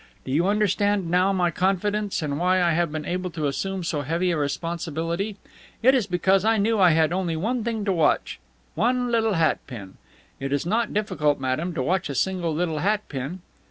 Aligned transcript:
Do 0.25 0.31
you 0.31 0.47
understand 0.47 1.11
now 1.11 1.31
my 1.31 1.51
confidence 1.51 2.23
and 2.23 2.39
why 2.39 2.59
I 2.59 2.71
have 2.71 2.91
been 2.91 3.05
able 3.05 3.29
to 3.29 3.45
assume 3.45 3.83
so 3.83 4.01
heavy 4.01 4.31
a 4.31 4.37
responsibility? 4.37 5.37
It 5.83 5.93
is 5.93 6.07
because 6.07 6.43
I 6.43 6.57
knew 6.57 6.79
I 6.79 6.89
had 6.89 7.13
only 7.13 7.35
one 7.35 7.63
thing 7.63 7.85
to 7.85 7.93
watch: 7.93 8.39
one 8.73 9.11
little 9.11 9.33
hat 9.33 9.59
pin. 9.67 9.97
It 10.39 10.51
is 10.51 10.65
not 10.65 10.91
difficult, 10.91 11.39
madame, 11.39 11.75
to 11.75 11.83
watch 11.83 12.09
a 12.09 12.15
single 12.15 12.51
little 12.51 12.79
hat 12.79 13.07
pin." 13.09 13.41